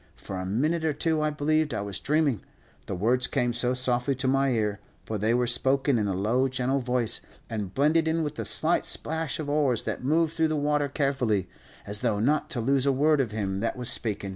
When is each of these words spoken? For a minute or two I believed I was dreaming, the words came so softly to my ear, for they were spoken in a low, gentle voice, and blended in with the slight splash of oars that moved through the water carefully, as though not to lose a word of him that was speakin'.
For 0.15 0.39
a 0.39 0.47
minute 0.47 0.83
or 0.83 0.93
two 0.93 1.21
I 1.21 1.29
believed 1.29 1.75
I 1.75 1.81
was 1.81 1.99
dreaming, 1.99 2.41
the 2.87 2.95
words 2.95 3.27
came 3.27 3.53
so 3.53 3.75
softly 3.75 4.15
to 4.15 4.27
my 4.27 4.49
ear, 4.49 4.79
for 5.05 5.19
they 5.19 5.31
were 5.35 5.45
spoken 5.45 5.99
in 5.99 6.07
a 6.07 6.15
low, 6.15 6.47
gentle 6.47 6.79
voice, 6.79 7.21
and 7.51 7.71
blended 7.71 8.07
in 8.07 8.23
with 8.23 8.33
the 8.33 8.43
slight 8.45 8.83
splash 8.83 9.37
of 9.37 9.47
oars 9.47 9.83
that 9.83 10.03
moved 10.03 10.33
through 10.33 10.47
the 10.47 10.55
water 10.55 10.89
carefully, 10.89 11.49
as 11.85 11.99
though 11.99 12.17
not 12.19 12.49
to 12.49 12.59
lose 12.59 12.87
a 12.87 12.91
word 12.91 13.21
of 13.21 13.29
him 13.31 13.59
that 13.59 13.77
was 13.77 13.91
speakin'. 13.91 14.29